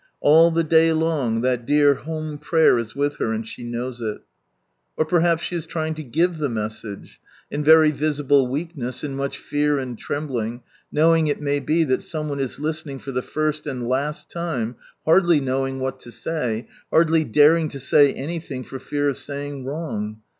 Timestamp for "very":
7.63-7.91